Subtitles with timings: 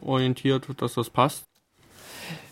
[0.00, 1.44] orientiert, dass das passt.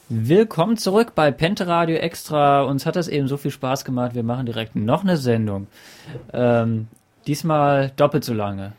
[0.08, 2.62] Willkommen zurück bei Pente Radio Extra.
[2.62, 4.14] Uns hat das eben so viel Spaß gemacht.
[4.14, 5.68] Wir machen direkt noch eine Sendung.
[6.32, 6.88] Ähm,
[7.26, 8.72] diesmal doppelt so lange.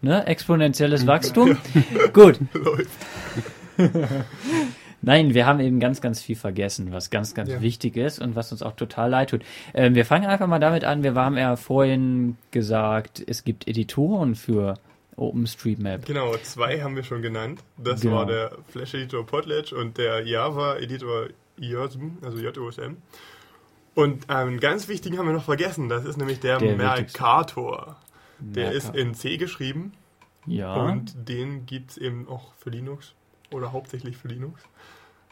[0.00, 0.26] Ne?
[0.26, 1.56] Exponentielles Wachstum.
[2.12, 2.40] Gut.
[5.02, 7.60] Nein, wir haben eben ganz, ganz viel vergessen, was ganz, ganz ja.
[7.60, 9.42] wichtig ist und was uns auch total leid tut.
[9.74, 11.02] Ähm, wir fangen einfach mal damit an.
[11.02, 14.74] Wir haben ja vorhin gesagt, es gibt Editoren für
[15.16, 16.06] OpenStreetMap.
[16.06, 17.62] Genau, zwei haben wir schon genannt.
[17.76, 18.16] Das genau.
[18.16, 21.28] war der Flash-Editor Potlatch und der Java-Editor
[21.58, 22.96] JOSM, also JOSM.
[23.94, 25.88] Und einen ähm, ganz wichtigen haben wir noch vergessen.
[25.88, 27.96] Das ist nämlich der, der Mercator.
[28.38, 28.90] Der Mercator.
[28.90, 29.92] ist in C geschrieben.
[30.46, 30.74] Ja.
[30.74, 33.14] Und den gibt es eben auch für Linux
[33.52, 34.62] oder hauptsächlich für Linux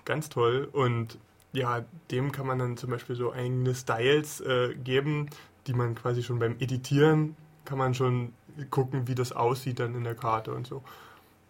[0.04, 0.68] ganz toll.
[0.70, 1.18] Und
[1.52, 5.30] ja, dem kann man dann zum Beispiel so eigene Styles äh, geben,
[5.66, 8.32] die man quasi schon beim Editieren kann man schon
[8.66, 10.82] gucken, wie das aussieht dann in der Karte und so.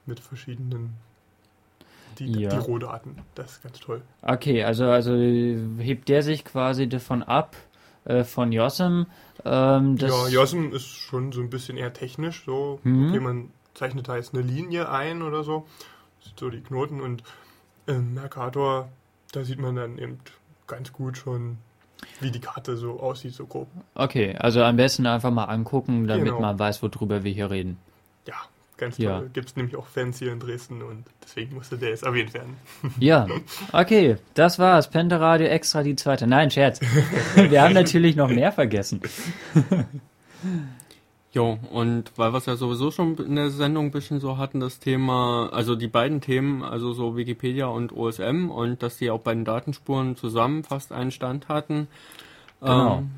[0.06, 0.94] Mit verschiedenen
[2.18, 2.50] die, ja.
[2.50, 3.16] die Rohdaten.
[3.34, 4.02] Das ist ganz toll.
[4.22, 7.56] Okay, also, also hebt der sich quasi davon ab,
[8.04, 9.06] äh, von Yossem.
[9.44, 12.44] Ähm, ja, Yossem ist schon so ein bisschen eher technisch.
[12.44, 13.08] So, mhm.
[13.08, 15.66] okay, man zeichnet da jetzt eine Linie ein oder so.
[16.36, 17.22] So die Knoten und
[17.86, 18.88] im Mercator,
[19.32, 20.20] da sieht man dann eben
[20.66, 21.58] ganz gut schon,
[22.20, 23.68] wie die Karte so aussieht, so grob.
[23.94, 26.40] Okay, also am besten einfach mal angucken, damit genau.
[26.40, 27.78] man weiß, worüber wir hier reden.
[28.26, 28.34] Ja,
[28.76, 29.04] ganz toll.
[29.04, 29.22] Ja.
[29.32, 32.56] Gibt es nämlich auch Fans hier in Dresden und deswegen musste der jetzt erwähnt werden.
[32.98, 33.26] Ja,
[33.72, 34.90] okay, das war's.
[34.90, 36.26] Penteradio extra die zweite.
[36.26, 36.80] Nein, Scherz.
[37.34, 39.00] Wir haben natürlich noch mehr vergessen.
[41.32, 44.58] Jo, und weil wir es ja sowieso schon in der Sendung ein bisschen so hatten,
[44.58, 49.20] das Thema, also die beiden Themen, also so Wikipedia und OSM und dass die auch
[49.20, 51.86] bei den Datenspuren zusammen fast einen Stand hatten.
[52.60, 52.98] Genau.
[52.98, 53.10] Ähm,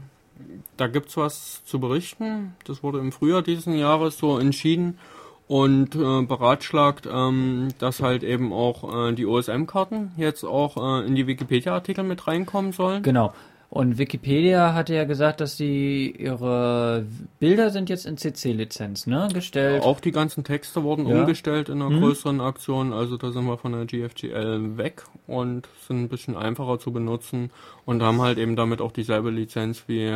[0.76, 2.54] da gibt's was zu berichten.
[2.64, 4.98] Das wurde im Frühjahr diesen Jahres so entschieden
[5.48, 11.14] und äh, beratschlagt, ähm, dass halt eben auch äh, die OSM-Karten jetzt auch äh, in
[11.14, 13.02] die Wikipedia-Artikel mit reinkommen sollen.
[13.02, 13.32] Genau.
[13.72, 17.06] Und Wikipedia hatte ja gesagt, dass sie ihre
[17.40, 19.82] Bilder sind jetzt in CC-Lizenz, ne, gestellt.
[19.82, 21.18] Auch die ganzen Texte wurden ja.
[21.18, 22.00] umgestellt in einer hm.
[22.00, 26.80] größeren Aktion, also da sind wir von der GFGL weg und sind ein bisschen einfacher
[26.80, 27.50] zu benutzen
[27.86, 30.14] und haben halt eben damit auch dieselbe Lizenz wie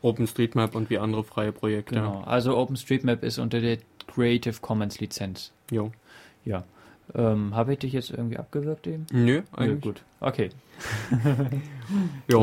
[0.00, 1.96] OpenStreetMap und wie andere freie Projekte.
[1.96, 5.50] Genau, also OpenStreetMap ist unter der Creative Commons Lizenz.
[5.68, 5.90] Jo.
[6.44, 6.62] Ja.
[7.14, 9.06] Ähm, Habe ich dich jetzt irgendwie abgewürgt eben?
[9.12, 9.84] Nö, eigentlich.
[9.84, 10.02] Nö, gut.
[10.20, 10.50] Okay.
[12.28, 12.38] ja.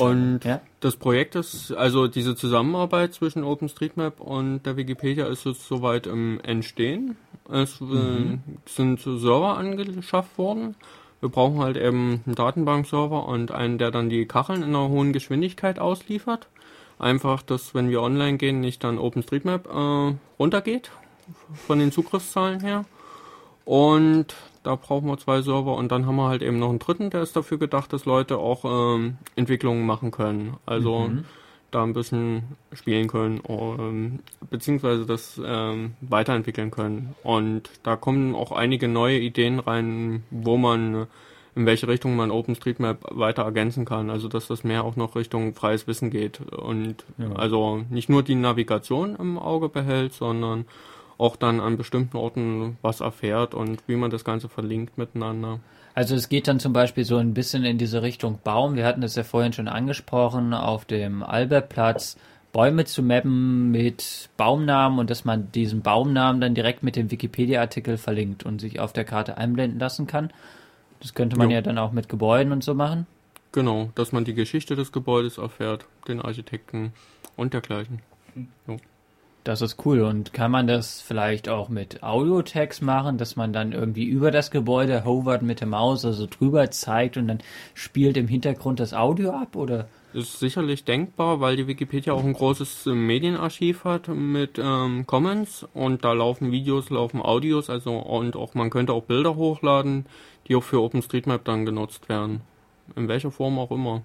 [0.00, 0.60] Und ja?
[0.80, 6.40] das Projekt ist, also diese Zusammenarbeit zwischen OpenStreetMap und der Wikipedia ist jetzt soweit im
[6.42, 7.16] Entstehen.
[7.50, 8.42] Es äh, mhm.
[8.66, 10.76] sind Server angeschafft worden.
[11.20, 15.12] Wir brauchen halt eben einen Datenbankserver und einen, der dann die Kacheln in einer hohen
[15.12, 16.48] Geschwindigkeit ausliefert.
[16.98, 20.90] Einfach, dass wenn wir online gehen, nicht dann OpenStreetMap äh, runtergeht
[21.66, 22.84] von den Zugriffszahlen her.
[23.70, 27.08] Und da brauchen wir zwei Server und dann haben wir halt eben noch einen dritten,
[27.10, 30.56] der ist dafür gedacht, dass Leute auch ähm, Entwicklungen machen können.
[30.66, 31.24] Also mhm.
[31.70, 34.18] da ein bisschen spielen können, ähm,
[34.50, 37.14] beziehungsweise das ähm, weiterentwickeln können.
[37.22, 41.06] Und da kommen auch einige neue Ideen rein, wo man
[41.54, 44.10] in welche Richtung man OpenStreetMap weiter ergänzen kann.
[44.10, 47.34] Also dass das mehr auch noch Richtung freies Wissen geht und ja.
[47.36, 50.64] also nicht nur die Navigation im Auge behält, sondern
[51.20, 55.60] auch dann an bestimmten Orten was erfährt und wie man das Ganze verlinkt miteinander.
[55.94, 58.76] Also es geht dann zum Beispiel so ein bisschen in diese Richtung Baum.
[58.76, 62.16] Wir hatten das ja vorhin schon angesprochen, auf dem Albertplatz
[62.52, 67.96] Bäume zu mappen mit Baumnamen und dass man diesen Baumnamen dann direkt mit dem Wikipedia-Artikel
[67.96, 70.32] verlinkt und sich auf der Karte einblenden lassen kann.
[71.00, 71.56] Das könnte man jo.
[71.56, 73.06] ja dann auch mit Gebäuden und so machen.
[73.52, 76.92] Genau, dass man die Geschichte des Gebäudes erfährt, den Architekten
[77.36, 78.00] und dergleichen.
[78.66, 78.78] Jo.
[79.44, 80.02] Das ist cool.
[80.02, 84.50] Und kann man das vielleicht auch mit Audio-Text machen, dass man dann irgendwie über das
[84.50, 87.38] Gebäude hovert mit der Maus, also drüber zeigt und dann
[87.74, 89.88] spielt im Hintergrund das Audio ab, oder?
[90.12, 95.66] Ist sicherlich denkbar, weil die Wikipedia auch ein großes äh, Medienarchiv hat mit ähm, Comments
[95.72, 100.06] und da laufen Videos, laufen Audios, also und auch man könnte auch Bilder hochladen,
[100.48, 102.40] die auch für OpenStreetMap dann genutzt werden.
[102.96, 104.02] In welcher Form auch immer.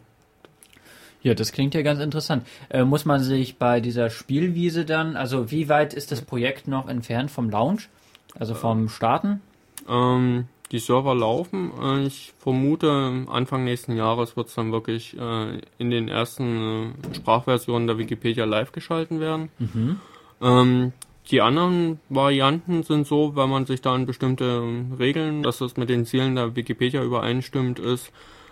[1.25, 2.45] Ja, das klingt ja ganz interessant.
[2.69, 6.87] Äh, muss man sich bei dieser Spielwiese dann, also wie weit ist das Projekt noch
[6.87, 7.89] entfernt vom Launch?
[8.37, 9.41] Also vom Starten?
[9.89, 11.71] Ähm, die Server laufen.
[11.81, 17.15] Äh, ich vermute, Anfang nächsten Jahres wird es dann wirklich äh, in den ersten äh,
[17.15, 19.49] Sprachversionen der Wikipedia live geschalten werden.
[19.57, 19.99] Mhm.
[20.43, 20.93] Ähm,
[21.31, 24.61] die anderen Varianten sind so, wenn man sich da an bestimmte
[24.99, 28.11] Regeln, dass das mit den Zielen der Wikipedia übereinstimmt ist,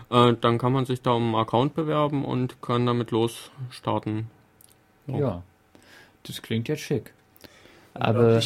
[0.10, 4.28] äh, dann kann man sich da um einen Account bewerben und kann damit losstarten.
[5.08, 5.18] So.
[5.18, 5.44] Ja,
[6.24, 7.14] das klingt jetzt schick.
[7.96, 8.42] Aber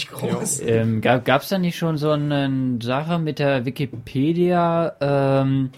[0.62, 5.72] ähm, gab es da nicht schon so eine Sache mit der Wikipedia ähm,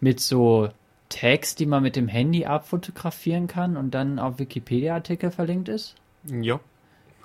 [0.00, 0.68] mit so
[1.08, 5.96] Tags, die man mit dem Handy abfotografieren kann und dann auf Wikipedia-Artikel verlinkt ist?
[6.24, 6.60] Ja.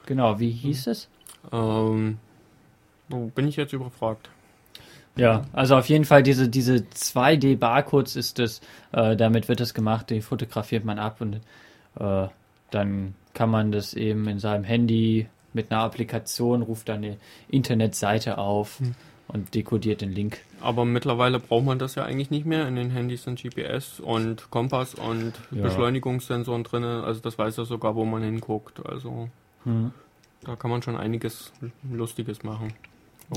[0.06, 1.08] Genau, wie hieß es?
[1.52, 2.18] Ähm,
[3.10, 4.30] wo bin ich jetzt überfragt?
[5.16, 8.62] Ja, also auf jeden Fall diese, diese 2D-Barcodes ist es,
[8.94, 11.42] äh, damit wird das gemacht, die fotografiert man ab und
[12.00, 12.28] äh,
[12.72, 17.18] dann kann man das eben in seinem Handy mit einer Applikation, ruft dann eine
[17.50, 18.96] Internetseite auf hm.
[19.28, 20.40] und dekodiert den Link.
[20.62, 22.68] Aber mittlerweile braucht man das ja eigentlich nicht mehr.
[22.68, 25.64] In den Handys sind GPS und Kompass und ja.
[25.64, 26.84] Beschleunigungssensoren drin.
[26.84, 28.86] Also das weiß er sogar, wo man hinguckt.
[28.86, 29.30] Also
[29.66, 29.92] hm.
[30.44, 31.52] da kann man schon einiges
[31.92, 32.74] Lustiges machen.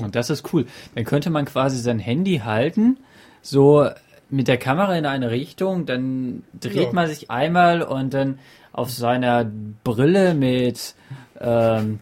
[0.01, 0.65] Und das ist cool.
[0.93, 2.97] Dann könnte man quasi sein Handy halten,
[3.41, 3.89] so
[4.29, 6.91] mit der Kamera in eine Richtung, dann dreht ja.
[6.93, 8.39] man sich einmal und dann
[8.73, 9.49] auf seiner
[9.83, 10.95] Brille mit
[11.39, 11.99] ähm,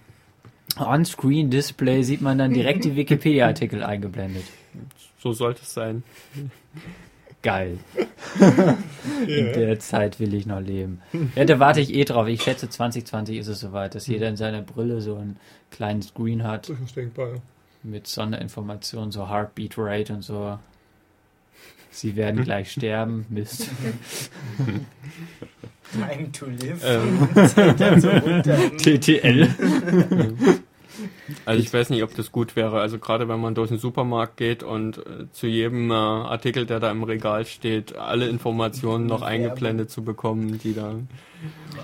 [0.79, 4.45] On-Screen-Display sieht man dann direkt die Wikipedia-Artikel eingeblendet.
[5.19, 6.03] So sollte es sein.
[7.43, 7.77] Geil.
[9.27, 11.01] In der Zeit will ich noch leben.
[11.35, 12.27] Ja, da warte ich eh drauf.
[12.27, 15.37] Ich schätze, 2020 ist es soweit, dass jeder in seiner Brille so einen
[15.69, 16.69] kleinen Screen hat.
[16.69, 17.41] Das ist denkbar, ja
[17.83, 20.57] mit Sonderinformationen, so Heartbeat Rate und so.
[21.91, 23.25] Sie werden gleich sterben.
[23.29, 23.69] Mist.
[25.91, 26.81] Time to live.
[26.83, 27.27] Ähm.
[28.77, 29.49] TTL.
[31.45, 32.79] Also ich weiß nicht, ob das gut wäre.
[32.79, 36.79] Also gerade wenn man durch den Supermarkt geht und äh, zu jedem äh, Artikel, der
[36.79, 40.95] da im Regal steht, alle Informationen noch eingeblendet zu bekommen, die da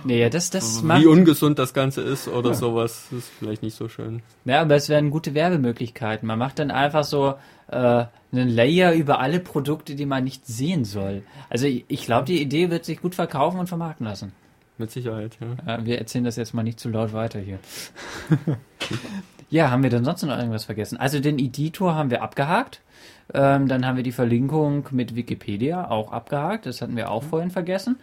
[0.03, 2.55] Nee, das, das Wie macht, ungesund das Ganze ist oder ja.
[2.55, 4.21] sowas, ist vielleicht nicht so schön.
[4.45, 6.27] Ja, aber es wären gute Werbemöglichkeiten.
[6.27, 7.35] Man macht dann einfach so
[7.67, 11.23] äh, einen Layer über alle Produkte, die man nicht sehen soll.
[11.49, 14.31] Also ich, ich glaube, die Idee wird sich gut verkaufen und vermarkten lassen.
[14.77, 15.47] Mit Sicherheit, ja.
[15.67, 15.85] ja.
[15.85, 17.59] Wir erzählen das jetzt mal nicht zu laut weiter hier.
[19.49, 20.97] ja, haben wir denn sonst noch irgendwas vergessen?
[20.97, 22.81] Also den Editor haben wir abgehakt.
[23.33, 26.65] Ähm, dann haben wir die Verlinkung mit Wikipedia auch abgehakt.
[26.65, 27.27] Das hatten wir auch mhm.
[27.27, 27.99] vorhin vergessen.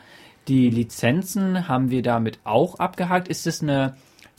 [0.48, 3.26] Die Lizenzen haben wir damit auch abgehakt.
[3.26, 3.96] Ist es eine,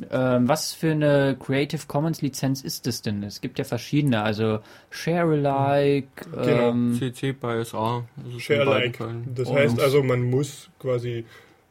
[0.10, 3.24] ähm, was für eine Creative Commons Lizenz ist das denn?
[3.24, 4.60] Es gibt ja verschiedene, also
[4.90, 6.70] Share Alike, genau.
[6.70, 8.06] ähm, CC by SA.
[8.38, 9.06] Share Alike.
[9.36, 11.26] Das heißt also, man muss quasi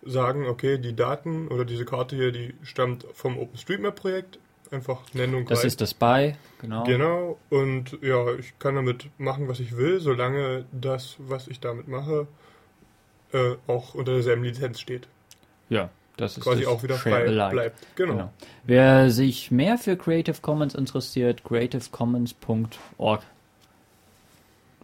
[0.05, 4.38] sagen, okay, die Daten oder diese Karte hier, die stammt vom OpenStreetMap-Projekt.
[4.73, 5.47] Einfach Nennung.
[5.47, 6.85] Das ist das BY, genau.
[6.85, 7.39] Genau.
[7.51, 12.27] Und ja, ich kann damit machen, was ich will, solange das, was ich damit mache,
[13.33, 15.07] äh, auch unter derselben Lizenz steht.
[15.69, 17.79] Ja, das ist quasi das auch wieder frei bleibt.
[17.97, 18.13] Genau.
[18.13, 18.33] genau.
[18.65, 23.23] Wer sich mehr für Creative Commons interessiert, creativecommons.org.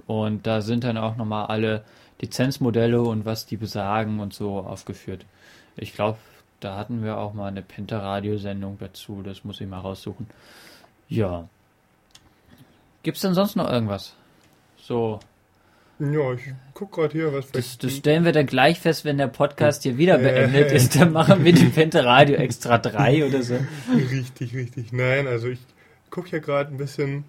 [0.07, 1.85] Und da sind dann auch nochmal alle
[2.21, 5.25] Lizenzmodelle und was die besagen und so aufgeführt.
[5.77, 6.19] Ich glaube,
[6.65, 9.23] da hatten wir auch mal eine Penta-Radio-Sendung dazu.
[9.23, 10.27] Das muss ich mal raussuchen.
[11.09, 11.49] Ja.
[13.03, 14.15] Gibt es denn sonst noch irgendwas?
[14.77, 15.21] So
[16.11, 16.43] ja, ich
[16.75, 19.99] guck gerade hier, was das, das stellen wir dann gleich fest, wenn der Podcast hier
[19.99, 20.97] wieder beendet ist.
[20.97, 23.57] Dann machen wir die Pente Radio extra 3 oder so.
[24.11, 24.93] Richtig, richtig.
[24.93, 25.61] Nein, also ich
[26.11, 27.25] gucke hier gerade ein bisschen.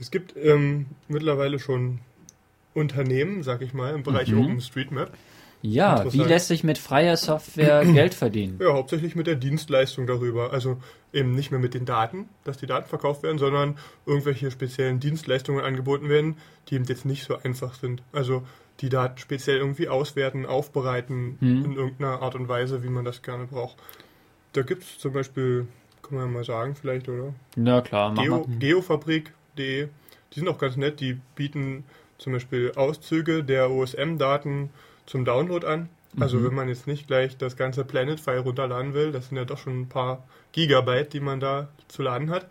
[0.00, 2.00] Es gibt ähm, mittlerweile schon
[2.74, 4.40] Unternehmen, sag ich mal, im Bereich mhm.
[4.40, 5.12] OpenStreetMap.
[5.62, 8.58] Ja, wie lässt sich mit freier Software Geld verdienen?
[8.60, 10.52] Ja, hauptsächlich mit der Dienstleistung darüber.
[10.52, 10.78] Also
[11.12, 13.76] eben nicht mehr mit den Daten, dass die Daten verkauft werden, sondern
[14.06, 16.36] irgendwelche speziellen Dienstleistungen angeboten werden,
[16.68, 18.02] die eben jetzt nicht so einfach sind.
[18.12, 18.44] Also
[18.80, 21.64] die Daten speziell irgendwie auswerten, aufbereiten hm.
[21.64, 23.76] in irgendeiner Art und Weise, wie man das gerne braucht.
[24.52, 25.66] Da gibt es zum Beispiel,
[26.02, 27.34] kann man ja mal sagen vielleicht, oder?
[27.56, 29.88] Na klar, Geo, Geofabrik.de,
[30.32, 31.84] die sind auch ganz nett, die bieten
[32.18, 34.70] zum Beispiel Auszüge der OSM-Daten
[35.08, 35.88] zum Download an.
[36.18, 36.44] Also mhm.
[36.46, 39.82] wenn man jetzt nicht gleich das ganze Planet-File runterladen will, das sind ja doch schon
[39.82, 42.46] ein paar Gigabyte, die man da zu laden hat,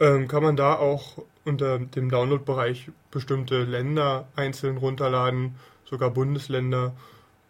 [0.00, 6.94] ähm, kann man da auch unter dem Download-Bereich bestimmte Länder einzeln runterladen, sogar Bundesländer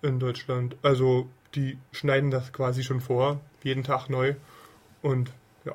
[0.02, 0.76] in Deutschland.
[0.83, 4.35] Also die schneiden das quasi schon vor, jeden Tag neu.
[5.00, 5.33] Und
[5.64, 5.75] ja,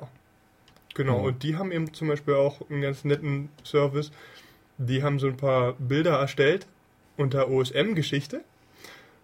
[0.94, 1.20] genau.
[1.20, 1.24] Mhm.
[1.24, 4.12] Und die haben eben zum Beispiel auch einen ganz netten Service.
[4.78, 6.66] Die haben so ein paar Bilder erstellt
[7.20, 8.42] unter OSM-Geschichte.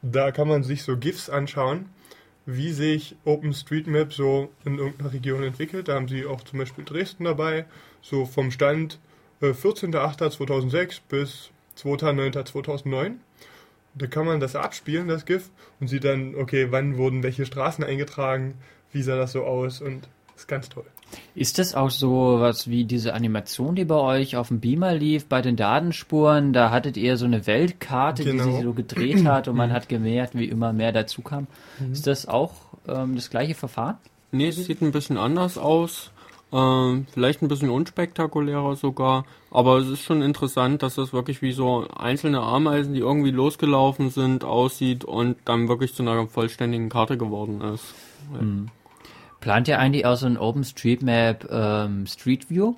[0.02, 1.86] Da kann man sich so GIFs anschauen,
[2.44, 5.88] wie sich OpenStreetMap so in irgendeiner Region entwickelt.
[5.88, 7.64] Da haben sie auch zum Beispiel Dresden dabei,
[8.02, 9.00] so vom Stand
[9.40, 13.14] äh, 14.08.2006 bis 2.09.2009.
[13.94, 15.50] Da kann man das abspielen, das GIF,
[15.80, 18.54] und sieht dann, okay, wann wurden welche Straßen eingetragen,
[18.92, 20.84] wie sah das so aus und ist ganz toll.
[21.34, 25.26] Ist das auch so was wie diese Animation, die bei euch auf dem Beamer lief,
[25.26, 26.52] bei den Datenspuren?
[26.52, 28.44] Da hattet ihr so eine Weltkarte, genau.
[28.44, 31.46] die sich so gedreht hat und man hat gemerkt, wie immer mehr dazu kam.
[31.78, 31.92] Mhm.
[31.92, 32.52] Ist das auch
[32.88, 33.96] ähm, das gleiche Verfahren?
[34.32, 36.10] Nee, es sieht ein bisschen anders aus.
[36.52, 41.52] Ähm, vielleicht ein bisschen unspektakulärer sogar, aber es ist schon interessant, dass das wirklich wie
[41.52, 47.18] so einzelne Ameisen, die irgendwie losgelaufen sind, aussieht und dann wirklich zu einer vollständigen Karte
[47.18, 47.94] geworden ist.
[48.40, 48.68] Mhm.
[49.46, 52.74] Plant ihr eigentlich auch so ein OpenStreetMap ähm, Street View?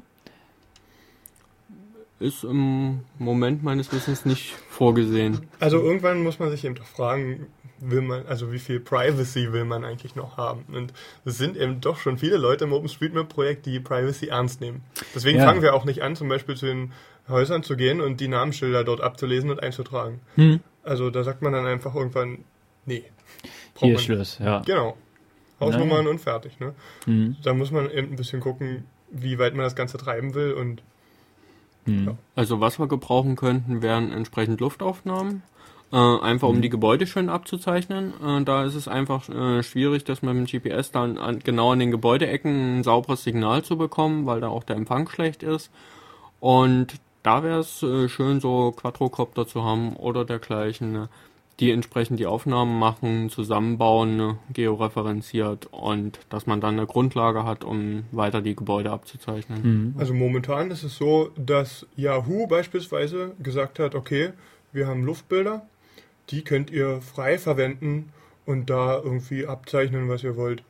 [2.21, 5.49] Ist im Moment meines Wissens nicht vorgesehen.
[5.61, 7.47] Also irgendwann muss man sich eben doch fragen,
[7.79, 10.67] will man, also wie viel Privacy will man eigentlich noch haben?
[10.71, 10.93] Und
[11.25, 14.83] es sind eben doch schon viele Leute im OpenStreetMap-Projekt, die Privacy ernst nehmen.
[15.15, 15.47] Deswegen ja.
[15.47, 16.93] fangen wir auch nicht an, zum Beispiel zu den
[17.31, 20.21] Häusern zu gehen und die Namensschilder dort abzulesen und einzutragen.
[20.35, 20.61] Hm.
[20.83, 22.45] Also da sagt man dann einfach irgendwann,
[22.85, 23.05] nee.
[23.79, 24.61] Hier ist Schluss, ja.
[24.67, 24.99] Genau.
[25.61, 26.61] Hausnummern und fertig.
[26.61, 26.75] Ne?
[27.05, 27.37] Hm.
[27.43, 30.83] Da muss man eben ein bisschen gucken, wie weit man das Ganze treiben will und
[31.85, 32.07] hm.
[32.07, 32.17] ja.
[32.37, 35.43] Also was wir gebrauchen könnten, wären entsprechend Luftaufnahmen.
[35.91, 36.63] Äh, einfach um mhm.
[36.63, 38.13] die Gebäude schön abzuzeichnen.
[38.23, 41.73] Äh, da ist es einfach äh, schwierig, dass man mit dem GPS dann an, genau
[41.73, 45.71] an den Gebäudeecken ein sauberes Signal zu bekommen, weil da auch der Empfang schlecht ist.
[46.41, 51.09] Und da wäre es äh, schön, so Quadrocopter zu haben oder dergleichen, ne,
[51.61, 57.65] die entsprechend die Aufnahmen machen, zusammenbauen, ne, georeferenziert und dass man dann eine Grundlage hat,
[57.65, 59.63] um weiter die Gebäude abzuzeichnen.
[59.63, 59.95] Mhm.
[59.99, 64.31] Also momentan ist es so, dass Yahoo beispielsweise gesagt hat, okay,
[64.73, 65.67] wir haben Luftbilder,
[66.31, 68.13] die könnt ihr frei verwenden
[68.47, 70.63] und da irgendwie abzeichnen, was ihr wollt.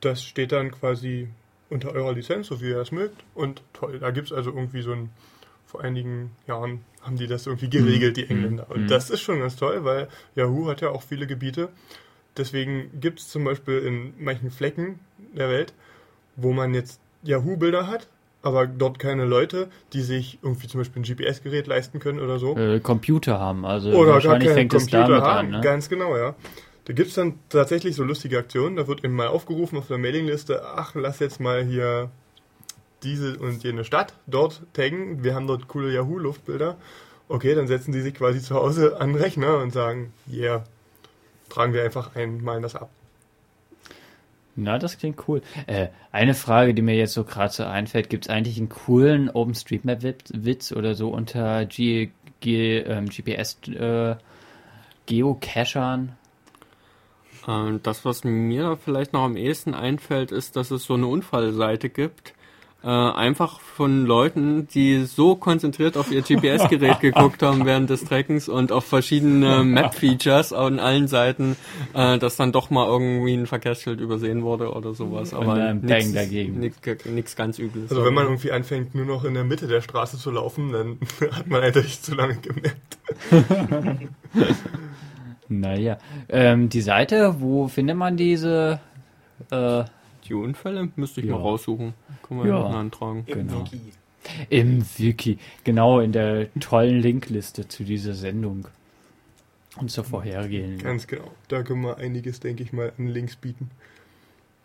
[0.00, 1.28] Das steht dann quasi
[1.70, 3.24] unter eurer Lizenz, so wie ihr es mögt.
[3.34, 5.10] Und toll, da gibt es also irgendwie so ein,
[5.68, 8.30] vor einigen Jahren haben die das irgendwie geregelt, die mhm.
[8.30, 8.66] Engländer.
[8.70, 8.88] Und mhm.
[8.88, 11.68] das ist schon ganz toll, weil Yahoo hat ja auch viele Gebiete.
[12.36, 14.98] Deswegen gibt es zum Beispiel in manchen Flecken
[15.36, 15.74] der Welt,
[16.36, 18.08] wo man jetzt Yahoo-Bilder hat,
[18.42, 22.56] aber dort keine Leute, die sich irgendwie zum Beispiel ein GPS-Gerät leisten können oder so.
[22.56, 25.46] Äh, Computer haben, also oder wahrscheinlich fängt Computer es damit haben.
[25.46, 25.50] an.
[25.50, 25.60] Ne?
[25.60, 26.34] Ganz genau, ja.
[26.86, 29.98] Da gibt es dann tatsächlich so lustige Aktionen, da wird eben mal aufgerufen auf der
[29.98, 32.10] Mailingliste, ach, lass jetzt mal hier
[33.02, 36.76] diese und jene Stadt dort taggen, wir haben dort coole Yahoo-Luftbilder.
[37.28, 40.64] Okay, dann setzen die sich quasi zu Hause an den Rechner und sagen, yeah,
[41.48, 42.90] tragen wir einfach ein, malen das ab.
[44.60, 45.40] Na, das klingt cool.
[45.68, 49.30] Äh, eine Frage, die mir jetzt so gerade so einfällt, gibt es eigentlich einen coolen
[49.30, 54.16] OpenStreetMap-Witz oder so unter G, G, ähm, GPS äh,
[55.06, 56.16] Geocachern?
[57.46, 61.88] Ähm, das, was mir vielleicht noch am ehesten einfällt, ist, dass es so eine Unfallseite
[61.88, 62.34] gibt,
[62.82, 68.48] äh, einfach von Leuten, die so konzentriert auf ihr GPS-Gerät geguckt haben während des Trekkens
[68.48, 71.56] und auf verschiedene Map-Features an allen Seiten,
[71.94, 75.34] äh, dass dann doch mal irgendwie ein Verkehrsschild übersehen wurde oder sowas.
[75.34, 76.60] Aber nichts dagegen.
[76.60, 77.90] Nichts ganz Übles.
[77.90, 80.98] Also wenn man irgendwie anfängt, nur noch in der Mitte der Straße zu laufen, dann
[81.32, 82.98] hat man eigentlich zu lange gemerkt.
[85.48, 88.78] naja, ähm, die Seite, wo findet man diese
[89.50, 89.84] äh,
[90.28, 91.32] die Unfälle müsste ich ja.
[91.32, 91.94] mal raussuchen.
[92.26, 93.24] Kann man ja antragen.
[93.26, 93.64] Im genau.
[93.64, 93.80] Wiki.
[94.50, 95.38] Im Wiki.
[95.64, 98.68] Genau, in der tollen Linkliste zu dieser Sendung.
[99.76, 100.78] Und zur vorhergehenden.
[100.78, 101.30] Ganz genau.
[101.46, 103.70] Da können wir einiges, denke ich mal, an Links bieten.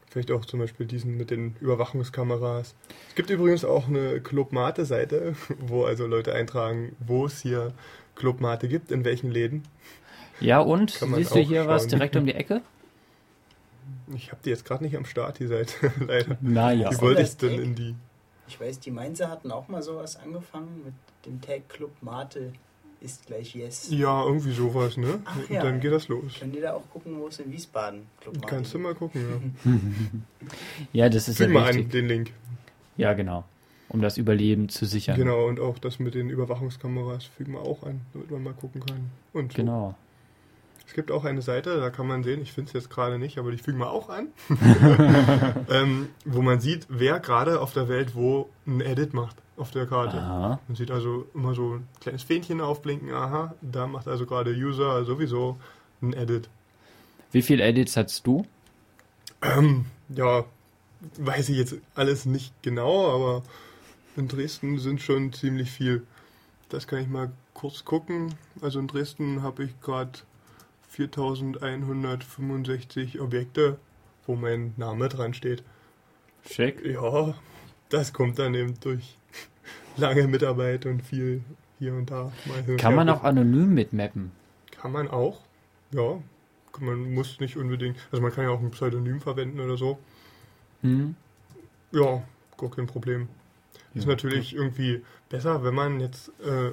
[0.10, 2.76] Vielleicht auch zum Beispiel diesen mit den Überwachungskameras.
[3.10, 7.74] Es gibt übrigens auch eine Clubmate-Seite, wo also Leute eintragen, wo es hier
[8.16, 9.64] Clubmate gibt, in welchen Läden.
[10.40, 11.68] Ja, und siehst du hier schauen.
[11.68, 12.62] was direkt um die Ecke?
[14.16, 16.38] Ich habe die jetzt gerade nicht am Start, die Seite, leider.
[16.42, 16.92] Naja.
[16.92, 17.96] Wie wollte ich denn in die?
[18.48, 20.94] Ich weiß, die Mainzer hatten auch mal sowas angefangen mit
[21.26, 22.54] dem Tag Club Mate
[23.04, 23.90] ist gleich Yes.
[23.90, 25.20] Ja, irgendwie sowas, ne?
[25.26, 25.62] Ach, ja.
[25.62, 26.40] Dann geht das los.
[26.40, 29.22] Können die da auch gucken, wo es in Wiesbaden Club Mate Kannst du mal gucken,
[29.66, 29.72] ja.
[30.94, 32.32] ja, das ist Füg ja mal an, den Link.
[32.98, 33.44] Ja, genau.
[33.90, 35.18] Um das Überleben zu sichern.
[35.18, 38.84] Genau, und auch das mit den Überwachungskameras fügen wir auch an, damit man mal gucken
[38.86, 39.12] kann.
[39.34, 39.58] Und so.
[39.58, 39.96] Genau.
[40.94, 43.40] Es gibt auch eine Seite, da kann man sehen, ich finde es jetzt gerade nicht,
[43.40, 44.28] aber die fügen wir auch an,
[45.72, 49.88] ähm, wo man sieht, wer gerade auf der Welt wo ein Edit macht auf der
[49.88, 50.18] Karte.
[50.18, 50.60] Aha.
[50.68, 55.04] Man sieht also immer so ein kleines Fähnchen aufblinken, aha, da macht also gerade User
[55.04, 55.58] sowieso
[56.04, 56.48] ein Edit.
[57.32, 58.46] Wie viele Edits hast du?
[59.42, 60.46] Ähm, ja,
[61.18, 63.42] weiß ich jetzt alles nicht genau, aber
[64.16, 66.04] in Dresden sind schon ziemlich viel.
[66.70, 68.36] Das kann ich mal kurz gucken.
[68.62, 70.20] Also in Dresden habe ich gerade
[70.94, 73.80] 4165 Objekte,
[74.28, 75.64] wo mein Name dran steht.
[76.48, 76.86] Schick.
[76.86, 77.34] Ja,
[77.90, 79.18] das kommt dann eben durch
[79.98, 81.42] lange Mitarbeit und viel
[81.80, 82.32] hier und da.
[82.78, 84.32] Kann man auch anonym mitmappen?
[84.72, 85.42] Kann man auch,
[85.92, 86.22] ja.
[86.80, 90.00] Man muss nicht unbedingt, also man kann ja auch ein Pseudonym verwenden oder so.
[90.82, 91.16] Hm.
[91.92, 92.24] Ja,
[92.58, 93.28] gar kein Problem.
[93.94, 94.00] Ja.
[94.00, 96.72] Ist natürlich irgendwie besser, wenn man jetzt äh,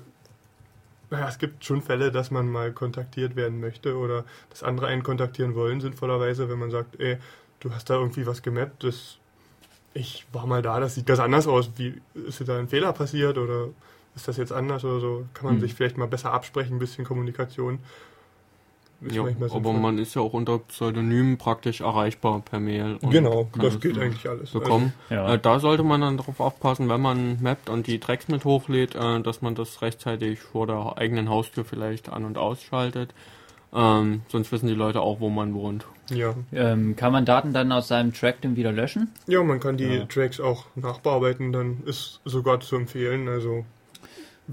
[1.10, 5.02] naja, es gibt schon Fälle, dass man mal kontaktiert werden möchte oder dass andere einen
[5.02, 7.18] kontaktieren wollen, sinnvollerweise, wenn man sagt, ey,
[7.60, 9.18] du hast da irgendwie was gemappt, das
[9.92, 11.70] ich war mal da, das sieht ganz anders aus.
[11.76, 13.68] Wie ist dir da ein Fehler passiert oder
[14.14, 15.26] ist das jetzt anders oder so?
[15.34, 15.60] Kann man hm.
[15.62, 17.80] sich vielleicht mal besser absprechen, ein bisschen Kommunikation.
[19.08, 22.98] Ja, aber man ist ja auch unter Pseudonym praktisch erreichbar per Mail.
[23.00, 24.50] Genau, das geht eigentlich alles.
[24.50, 24.92] Bekommen.
[25.08, 25.34] Also, ja.
[25.34, 28.94] äh, da sollte man dann darauf aufpassen, wenn man mappt und die Tracks mit hochlädt,
[28.94, 33.14] äh, dass man das rechtzeitig vor der eigenen Haustür vielleicht an- und ausschaltet.
[33.72, 35.86] Ähm, sonst wissen die Leute auch, wo man wohnt.
[36.10, 36.34] Ja.
[36.52, 39.12] Ähm, kann man Daten dann aus seinem Track dann wieder löschen?
[39.26, 40.04] Ja, man kann die ja.
[40.06, 43.28] Tracks auch nachbearbeiten, dann ist sogar zu empfehlen.
[43.28, 43.64] Also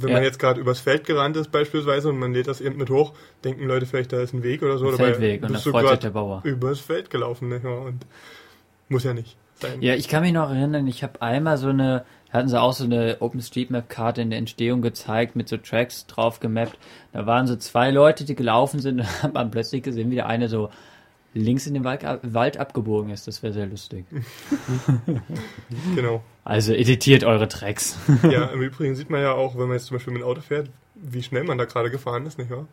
[0.01, 0.15] wenn ja.
[0.15, 3.13] man jetzt gerade übers Feld gerannt ist beispielsweise und man lädt das eben mit hoch,
[3.43, 4.87] denken Leute vielleicht, da ist ein Weg oder so.
[4.87, 6.41] Ein Feldweg und dann freut sich der Bauer.
[6.43, 7.59] Übers Feld gelaufen, ne?
[7.59, 8.05] und
[8.89, 9.81] muss ja nicht sein.
[9.81, 12.83] Ja, ich kann mich noch erinnern, ich habe einmal so eine, hatten sie auch so
[12.83, 16.77] eine OpenStreetMap-Karte in der Entstehung gezeigt, mit so Tracks drauf gemappt.
[17.13, 20.27] Da waren so zwei Leute, die gelaufen sind und hat man plötzlich gesehen, wie der
[20.27, 20.69] eine so
[21.37, 23.27] links in den Wald, Wald abgebogen ist.
[23.27, 24.05] Das wäre sehr lustig.
[25.95, 26.23] genau.
[26.43, 27.97] Also editiert eure Tracks.
[28.23, 30.41] ja, im Übrigen sieht man ja auch, wenn man jetzt zum Beispiel mit dem Auto
[30.41, 32.67] fährt, wie schnell man da gerade gefahren ist, nicht wahr?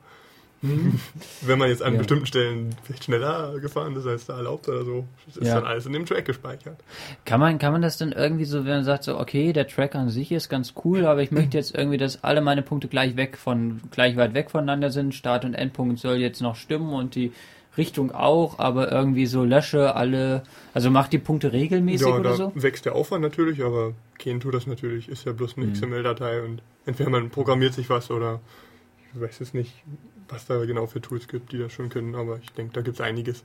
[0.65, 0.99] Mhm.
[1.43, 1.99] wenn man jetzt an ja.
[1.99, 5.57] bestimmten Stellen vielleicht schneller gefahren ist als da erlaubt oder so, ist ja.
[5.57, 6.79] dann alles in dem Track gespeichert.
[7.27, 9.95] Kann man, kann man das dann irgendwie so, wenn man sagt so, okay, der Track
[9.95, 13.15] an sich ist ganz cool, aber ich möchte jetzt irgendwie, dass alle meine Punkte gleich
[13.17, 17.15] weg von, gleich weit weg voneinander sind, Start und Endpunkt soll jetzt noch stimmen und
[17.15, 17.33] die
[17.77, 22.37] Richtung auch, aber irgendwie so lösche alle, also macht die Punkte regelmäßig ja, oder da
[22.37, 22.53] so?
[22.55, 25.73] wächst der Aufwand natürlich, aber Ken tut das natürlich, ist ja bloß eine mhm.
[25.73, 28.41] XML-Datei und entweder man programmiert sich was oder
[29.15, 29.73] ich weiß es nicht,
[30.29, 32.97] was da genau für Tools gibt, die das schon können, aber ich denke, da gibt
[32.97, 33.45] es einiges.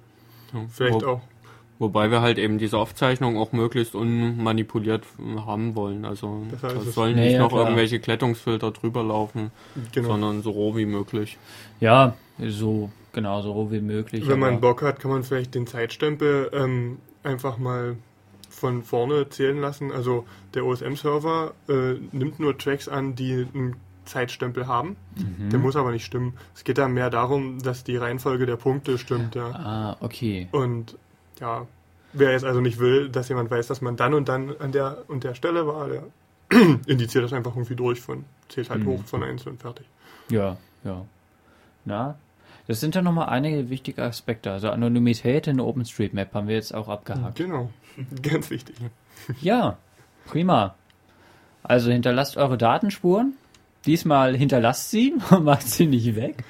[0.54, 1.22] Ja, Vielleicht wo, auch.
[1.80, 5.06] Wobei wir halt eben diese Aufzeichnung auch möglichst unmanipuliert
[5.46, 6.04] haben wollen.
[6.04, 7.64] Also das heißt, sollen nicht ja, noch klar.
[7.64, 9.52] irgendwelche Klettungsfilter drüber laufen,
[9.94, 10.10] genau.
[10.10, 11.38] sondern so roh wie möglich.
[11.80, 14.28] Ja, so genau, so roh wie möglich.
[14.28, 17.96] Wenn man Bock hat, kann man vielleicht den Zeitstempel ähm, einfach mal
[18.50, 19.92] von vorne zählen lassen.
[19.92, 23.76] Also der OSM-Server äh, nimmt nur Tracks an, die einen
[24.06, 24.98] Zeitstempel haben.
[25.16, 25.50] Mhm.
[25.52, 26.34] Der muss aber nicht stimmen.
[26.56, 29.36] Es geht da mehr darum, dass die Reihenfolge der Punkte stimmt.
[29.36, 29.52] Ja.
[29.52, 30.50] Ah, okay.
[30.52, 30.98] Und
[31.40, 31.68] ja,
[32.12, 35.04] wer jetzt also nicht will, dass jemand weiß, dass man dann und dann an der
[35.08, 36.04] und der Stelle war, der
[36.88, 38.88] indiziert das einfach irgendwie durch von, zählt halt mhm.
[38.88, 39.88] hoch von 1 und fertig.
[40.30, 41.06] Ja, ja.
[41.86, 42.18] Na,
[42.70, 44.52] das sind ja nochmal einige wichtige Aspekte.
[44.52, 47.36] Also Anonymität in OpenStreetMap haben wir jetzt auch abgehakt.
[47.36, 47.72] Genau,
[48.22, 48.76] ganz wichtig.
[49.42, 49.80] Ja,
[50.28, 50.76] prima.
[51.64, 53.34] Also hinterlasst eure Datenspuren.
[53.88, 56.44] Diesmal hinterlasst sie und macht sie nicht weg.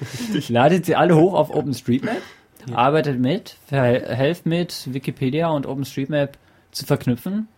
[0.48, 2.20] Ladet sie alle hoch auf OpenStreetMap.
[2.66, 2.76] Ja.
[2.76, 6.36] Arbeitet mit, helft mit, Wikipedia und OpenStreetMap
[6.70, 7.48] zu verknüpfen.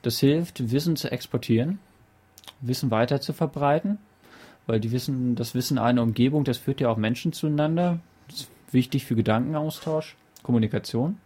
[0.00, 1.78] Das hilft, Wissen zu exportieren,
[2.62, 3.98] Wissen weiter zu verbreiten
[4.66, 7.98] weil die wissen, das Wissen einer Umgebung, das führt ja auch Menschen zueinander.
[8.28, 11.18] Das ist wichtig für Gedankenaustausch, Kommunikation.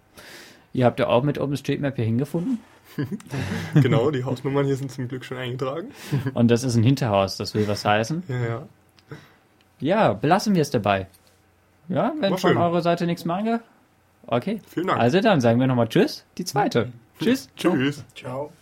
[0.73, 2.59] Ihr habt ja auch mit OpenStreetMap hier hingefunden.
[3.75, 5.89] genau, die Hausnummern hier sind zum Glück schon eingetragen.
[6.35, 8.23] Und das ist ein Hinterhaus, das will was heißen.
[8.29, 8.69] Ja, ja.
[9.81, 11.09] Ja, belassen wir es dabei.
[11.89, 12.59] Ja, wenn War von schön.
[12.59, 13.61] eurer Seite nichts mangelt.
[14.27, 14.61] Okay.
[14.69, 15.01] Vielen Dank.
[15.01, 16.93] Also dann sagen wir nochmal Tschüss, die zweite.
[17.21, 17.51] Tschüss.
[17.57, 18.05] Tschüss.
[18.15, 18.51] Ciao.